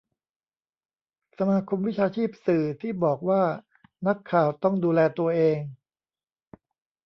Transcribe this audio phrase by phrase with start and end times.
[1.37, 3.41] สมาคมวิชาชีพสื่อ ที่บอกว่า
[4.07, 5.59] นักข่าวต้องดูแลตัวเอง